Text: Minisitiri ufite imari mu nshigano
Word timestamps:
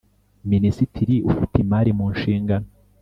Minisitiri 0.51 1.15
ufite 1.29 1.55
imari 1.63 1.91
mu 1.97 2.05
nshigano 2.13 2.67